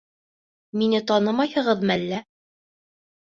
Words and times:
Мине 0.81 1.01
танымайһығыҙмы 1.11 1.93
әллә? 1.99 2.23